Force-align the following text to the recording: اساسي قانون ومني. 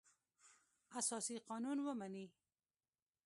اساسي 0.97 1.37
قانون 1.47 1.77
ومني. 1.85 2.25